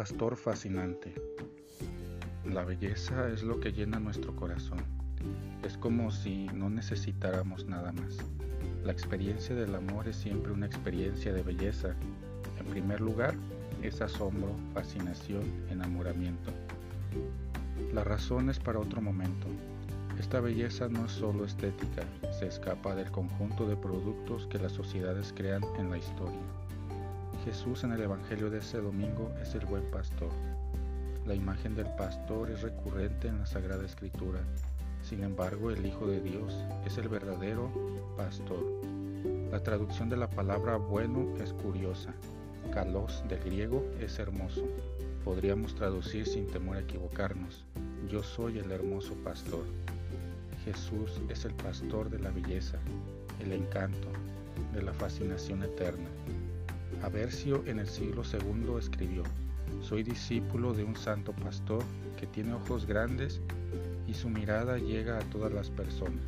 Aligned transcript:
pastor 0.00 0.34
fascinante. 0.34 1.12
La 2.46 2.64
belleza 2.64 3.28
es 3.28 3.42
lo 3.42 3.60
que 3.60 3.70
llena 3.70 4.00
nuestro 4.00 4.34
corazón. 4.34 4.78
Es 5.62 5.76
como 5.76 6.10
si 6.10 6.46
no 6.54 6.70
necesitáramos 6.70 7.66
nada 7.66 7.92
más. 7.92 8.16
La 8.82 8.92
experiencia 8.92 9.54
del 9.54 9.74
amor 9.74 10.08
es 10.08 10.16
siempre 10.16 10.52
una 10.52 10.64
experiencia 10.64 11.34
de 11.34 11.42
belleza. 11.42 11.94
En 12.58 12.64
primer 12.64 13.02
lugar, 13.02 13.34
es 13.82 14.00
asombro, 14.00 14.56
fascinación, 14.72 15.42
enamoramiento. 15.68 16.50
La 17.92 18.02
razón 18.02 18.48
es 18.48 18.58
para 18.58 18.78
otro 18.78 19.02
momento. 19.02 19.48
Esta 20.18 20.40
belleza 20.40 20.88
no 20.88 21.04
es 21.04 21.12
solo 21.12 21.44
estética, 21.44 22.04
se 22.38 22.46
escapa 22.46 22.94
del 22.94 23.10
conjunto 23.10 23.68
de 23.68 23.76
productos 23.76 24.46
que 24.46 24.58
las 24.58 24.72
sociedades 24.72 25.34
crean 25.36 25.62
en 25.78 25.90
la 25.90 25.98
historia. 25.98 26.40
Jesús 27.44 27.84
en 27.84 27.92
el 27.92 28.02
Evangelio 28.02 28.50
de 28.50 28.58
ese 28.58 28.78
domingo 28.78 29.32
es 29.40 29.54
el 29.54 29.64
buen 29.64 29.82
pastor. 29.90 30.28
La 31.26 31.34
imagen 31.34 31.74
del 31.74 31.86
pastor 31.96 32.50
es 32.50 32.60
recurrente 32.60 33.28
en 33.28 33.38
la 33.38 33.46
Sagrada 33.46 33.84
Escritura. 33.84 34.40
Sin 35.02 35.22
embargo, 35.22 35.70
el 35.70 35.86
Hijo 35.86 36.06
de 36.06 36.20
Dios 36.20 36.54
es 36.84 36.98
el 36.98 37.08
verdadero 37.08 37.70
pastor. 38.14 38.62
La 39.50 39.62
traducción 39.62 40.10
de 40.10 40.18
la 40.18 40.28
palabra 40.28 40.76
bueno 40.76 41.34
es 41.42 41.54
curiosa. 41.54 42.12
Kalos 42.74 43.24
del 43.26 43.42
griego 43.42 43.86
es 44.00 44.18
hermoso. 44.18 44.68
Podríamos 45.24 45.74
traducir 45.74 46.26
sin 46.26 46.46
temor 46.46 46.76
a 46.76 46.80
equivocarnos. 46.80 47.64
Yo 48.10 48.22
soy 48.22 48.58
el 48.58 48.70
hermoso 48.70 49.14
pastor. 49.24 49.64
Jesús 50.66 51.18
es 51.30 51.46
el 51.46 51.54
pastor 51.54 52.10
de 52.10 52.18
la 52.18 52.30
belleza, 52.30 52.78
el 53.40 53.52
encanto, 53.52 54.08
de 54.74 54.82
la 54.82 54.92
fascinación 54.92 55.62
eterna. 55.62 56.08
Aversio 57.02 57.62
en 57.66 57.78
el 57.78 57.88
siglo 57.88 58.22
II 58.30 58.76
escribió, 58.78 59.22
Soy 59.80 60.02
discípulo 60.02 60.74
de 60.74 60.84
un 60.84 60.96
santo 60.96 61.32
pastor 61.32 61.82
que 62.18 62.26
tiene 62.26 62.52
ojos 62.52 62.84
grandes 62.84 63.40
y 64.06 64.12
su 64.12 64.28
mirada 64.28 64.76
llega 64.76 65.16
a 65.16 65.30
todas 65.30 65.52
las 65.52 65.70
personas. 65.70 66.24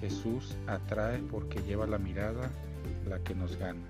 Jesús 0.00 0.54
atrae 0.66 1.18
porque 1.30 1.62
lleva 1.62 1.86
la 1.86 1.98
mirada 1.98 2.50
la 3.08 3.22
que 3.24 3.34
nos 3.34 3.56
gana, 3.56 3.86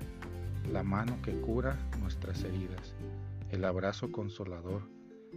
la 0.72 0.84
mano 0.84 1.18
que 1.22 1.32
cura 1.40 1.76
nuestras 2.00 2.44
heridas, 2.44 2.94
el 3.50 3.64
abrazo 3.64 4.12
consolador, 4.12 4.82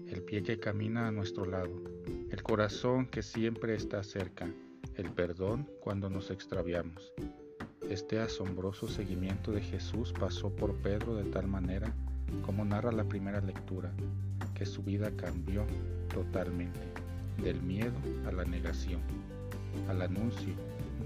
el 0.08 0.22
pie 0.22 0.44
que 0.44 0.60
camina 0.60 1.08
a 1.08 1.12
nuestro 1.12 1.46
lado, 1.46 1.82
el 2.30 2.44
corazón 2.44 3.08
que 3.08 3.24
siempre 3.24 3.74
está 3.74 4.04
cerca, 4.04 4.48
el 4.96 5.12
perdón 5.12 5.68
cuando 5.82 6.10
nos 6.10 6.30
extraviamos, 6.30 7.12
este 7.90 8.20
asombroso 8.20 8.88
seguimiento 8.88 9.52
de 9.52 9.62
Jesús 9.62 10.14
pasó 10.18 10.52
por 10.52 10.76
Pedro 10.76 11.16
de 11.16 11.24
tal 11.24 11.48
manera, 11.48 11.92
como 12.46 12.64
narra 12.64 12.92
la 12.92 13.04
primera 13.04 13.42
lectura, 13.42 13.92
que 14.54 14.68
su 14.68 14.84
vida 14.84 15.10
cambió 15.18 15.66
totalmente, 16.14 16.80
del 17.42 17.60
miedo 17.64 17.96
a 18.28 18.32
la 18.32 18.46
negación, 18.46 19.02
al 19.90 20.04
anuncio, 20.04 20.54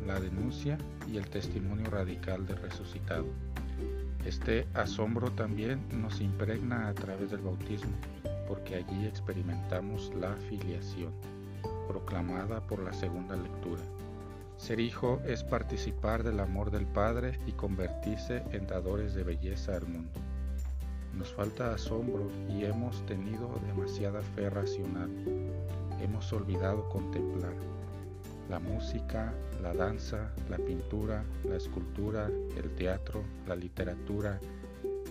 la 0.06 0.20
denuncia 0.20 0.78
y 1.10 1.16
el 1.16 1.30
testimonio 1.30 1.90
radical 1.90 2.46
del 2.46 2.58
resucitado. 2.58 3.28
Este 4.26 4.68
asombro 4.74 5.32
también 5.32 5.80
nos 6.02 6.20
impregna 6.20 6.90
a 6.90 6.94
través 6.94 7.32
del 7.32 7.42
bautismo, 7.42 7.94
porque 8.46 8.76
allí 8.76 9.06
experimentamos 9.06 10.12
la 10.20 10.36
filiación, 10.50 11.14
proclamada 11.88 12.60
por 12.68 12.80
la 12.84 12.92
segunda 12.92 13.38
lectura. 13.38 13.82
Ser 14.64 14.80
hijo 14.80 15.20
es 15.28 15.44
participar 15.44 16.24
del 16.24 16.40
amor 16.40 16.72
del 16.72 16.86
Padre 16.86 17.38
y 17.46 17.52
convertirse 17.52 18.44
en 18.54 18.66
dadores 18.66 19.14
de 19.14 19.24
belleza 19.24 19.76
al 19.76 19.86
mundo. 19.86 20.22
Nos 21.18 21.34
falta 21.34 21.74
asombro 21.74 22.32
y 22.48 22.64
hemos 22.64 23.06
tenido 23.06 23.60
demasiada 23.68 24.22
fe 24.22 24.50
racional. 24.50 25.10
Hemos 26.02 26.32
olvidado 26.32 26.88
contemplar. 26.88 27.52
La 28.50 28.60
música, 28.60 29.34
la 29.62 29.74
danza, 29.74 30.32
la 30.50 30.56
pintura, 30.56 31.26
la 31.44 31.58
escultura, 31.58 32.30
el 32.56 32.74
teatro, 32.78 33.22
la 33.46 33.58
literatura, 33.58 34.40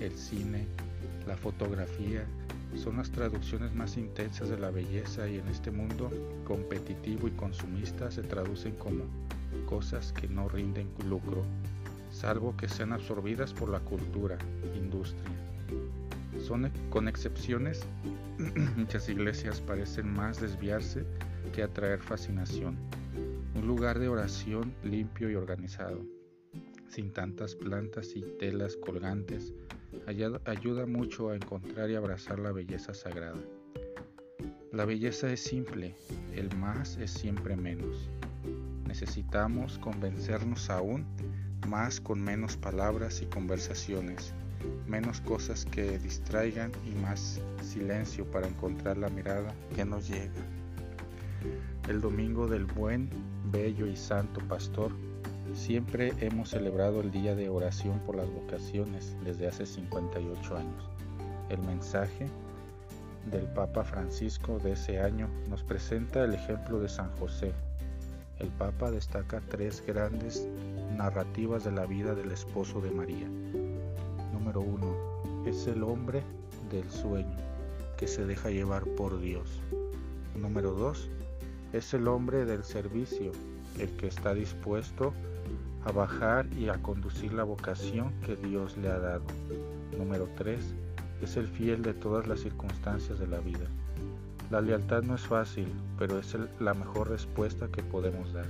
el 0.01 0.13
cine, 0.13 0.67
la 1.27 1.37
fotografía, 1.37 2.25
son 2.77 2.97
las 2.97 3.11
traducciones 3.11 3.75
más 3.75 3.97
intensas 3.97 4.49
de 4.49 4.59
la 4.59 4.71
belleza 4.71 5.29
y 5.29 5.39
en 5.39 5.49
este 5.49 5.71
mundo 5.71 6.11
competitivo 6.45 7.29
y 7.29 7.33
consumista 7.33 8.11
se 8.11 8.23
traducen 8.23 8.75
como 8.77 9.05
cosas 9.67 10.13
que 10.13 10.29
no 10.29 10.49
rinden 10.49 10.89
lucro, 11.09 11.45
salvo 12.11 12.57
que 12.57 12.69
sean 12.69 12.93
absorbidas 12.93 13.53
por 13.53 13.69
la 13.69 13.81
cultura, 13.81 14.39
industria. 14.75 15.31
Son 16.41 16.71
con 16.91 17.09
excepciones, 17.09 17.83
muchas 18.77 19.09
iglesias 19.09 19.61
parecen 19.61 20.13
más 20.13 20.41
desviarse 20.41 21.05
que 21.55 21.63
atraer 21.63 22.01
fascinación. 22.01 22.77
Un 23.55 23.67
lugar 23.67 23.99
de 23.99 24.09
oración 24.09 24.75
limpio 24.83 25.31
y 25.31 25.35
organizado, 25.35 26.01
sin 26.93 27.11
tantas 27.11 27.55
plantas 27.55 28.15
y 28.15 28.21
telas 28.39 28.77
colgantes, 28.77 29.55
ayuda 30.07 30.87
mucho 30.87 31.31
a 31.31 31.37
encontrar 31.37 31.91
y 31.91 31.95
abrazar 31.95 32.39
la 32.39 32.53
belleza 32.53 32.93
sagrada. 32.93 33.41
La 34.73 34.85
belleza 34.85 35.33
es 35.33 35.41
simple, 35.41 35.95
el 36.35 36.55
más 36.57 36.99
es 36.99 37.11
siempre 37.11 37.57
menos. 37.57 38.11
Necesitamos 38.87 39.79
convencernos 39.79 40.69
aún 40.69 41.07
más 41.67 41.99
con 41.99 42.21
menos 42.21 42.59
palabras 42.59 43.23
y 43.23 43.27
conversaciones, 43.27 44.35
menos 44.87 45.23
cosas 45.23 45.65
que 45.65 45.99
distraigan 45.99 46.73
y 46.87 46.95
más 47.01 47.41
silencio 47.63 48.31
para 48.31 48.49
encontrar 48.49 48.99
la 48.99 49.09
mirada 49.09 49.55
que 49.75 49.87
nos 49.87 50.09
llega. 50.09 50.43
El 51.89 52.03
domingo 52.03 52.47
del 52.47 52.67
buen, 52.67 53.09
bello 53.51 53.87
y 53.87 53.97
santo 53.97 54.41
pastor, 54.47 54.93
siempre 55.55 56.13
hemos 56.21 56.51
celebrado 56.51 57.01
el 57.01 57.11
día 57.11 57.35
de 57.35 57.49
oración 57.49 57.99
por 58.01 58.17
las 58.17 58.31
vocaciones 58.31 59.15
desde 59.25 59.49
hace 59.49 59.67
58 59.67 60.57
años. 60.57 60.89
El 61.49 61.61
mensaje 61.63 62.27
del 63.31 63.47
Papa 63.47 63.85
Francisco 63.85 64.59
de 64.59 64.73
ese 64.73 65.01
año 65.01 65.29
nos 65.49 65.63
presenta 65.63 66.25
el 66.25 66.35
ejemplo 66.35 66.81
de 66.81 66.89
San 66.89 67.11
José, 67.19 67.53
el 68.43 68.49
Papa 68.49 68.91
destaca 68.91 69.41
tres 69.41 69.85
grandes 69.87 70.49
narrativas 70.97 71.63
de 71.63 71.71
la 71.71 71.87
vida 71.87 72.13
del 72.17 72.33
esposo 72.33 72.81
de 72.81 72.91
María. 72.91 73.29
Número 74.33 74.61
uno, 74.61 74.97
es 75.47 75.69
el 75.69 75.85
hombre 75.85 76.25
del 76.69 76.91
sueño 76.91 77.37
que 77.97 78.09
se 78.09 78.27
deja 78.27 78.51
llevar 78.51 78.83
por 78.97 79.21
Dios. 79.21 79.61
Número 80.37 80.73
dos, 80.73 81.09
es 81.73 81.95
el 81.95 82.09
hombre 82.09 82.45
del 82.45 82.65
servicio, 82.65 83.31
el 83.79 83.91
que 83.91 84.09
está 84.09 84.35
dispuesto 84.35 85.09
a 85.09 85.32
bajar 85.91 86.47
y 86.57 86.69
a 86.69 86.81
conducir 86.81 87.33
la 87.33 87.43
vocación 87.43 88.13
que 88.25 88.37
Dios 88.37 88.77
le 88.77 88.89
ha 88.89 88.99
dado. 88.99 89.25
Número 89.99 90.29
tres, 90.37 90.75
es 91.21 91.37
el 91.37 91.49
fiel 91.49 91.83
de 91.83 91.95
todas 91.95 92.27
las 92.29 92.41
circunstancias 92.41 93.19
de 93.19 93.27
la 93.27 93.41
vida. 93.41 93.67
La 94.51 94.61
lealtad 94.61 95.03
no 95.03 95.15
es 95.15 95.23
fácil, 95.23 95.67
pero 95.99 96.19
es 96.19 96.37
la 96.61 96.75
mejor 96.75 97.09
respuesta 97.09 97.69
que 97.69 97.83
podemos 97.83 98.33
dar. 98.33 98.47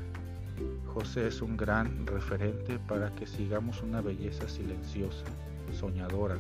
José 0.92 1.28
es 1.28 1.40
un 1.40 1.56
gran 1.56 2.06
referente 2.06 2.78
para 2.88 3.14
que 3.14 3.26
sigamos 3.26 3.82
una 3.82 4.00
belleza 4.00 4.48
silenciosa, 4.48 5.24
soñadora, 5.72 6.36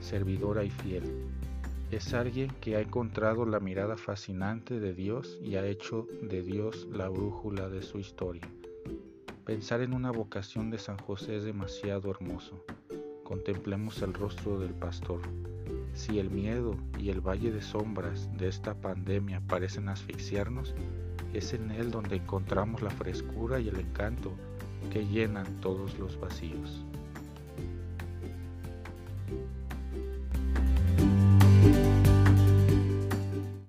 servidora 0.00 0.64
y 0.64 0.70
fiel. 0.70 1.02
Es 1.90 2.14
alguien 2.14 2.50
que 2.60 2.76
ha 2.76 2.80
encontrado 2.80 3.44
la 3.46 3.58
mirada 3.58 3.96
fascinante 3.96 4.78
de 4.78 4.94
Dios 4.94 5.38
y 5.42 5.56
ha 5.56 5.66
hecho 5.66 6.06
de 6.22 6.42
Dios 6.42 6.86
la 6.92 7.08
brújula 7.08 7.68
de 7.68 7.82
su 7.82 7.98
historia. 7.98 8.42
Pensar 9.44 9.80
en 9.80 9.94
una 9.94 10.10
vocación 10.10 10.70
de 10.70 10.78
San 10.78 10.98
José 10.98 11.36
es 11.36 11.44
demasiado 11.44 12.10
hermoso. 12.10 12.62
Contemplemos 13.24 14.02
el 14.02 14.12
rostro 14.12 14.60
del 14.60 14.74
pastor. 14.74 15.20
Si 15.94 16.18
el 16.18 16.30
miedo 16.30 16.76
y 16.98 17.08
el 17.08 17.20
valle 17.20 17.50
de 17.50 17.62
sombras 17.62 18.28
de 18.36 18.48
esta 18.48 18.74
pandemia 18.74 19.40
parecen 19.40 19.88
asfixiarnos, 19.88 20.74
es 21.32 21.54
en 21.54 21.70
él 21.70 21.90
donde 21.90 22.16
encontramos 22.16 22.82
la 22.82 22.90
frescura 22.90 23.58
y 23.60 23.68
el 23.68 23.80
encanto 23.80 24.32
que 24.92 25.06
llenan 25.06 25.60
todos 25.60 25.98
los 25.98 26.20
vacíos. 26.20 26.84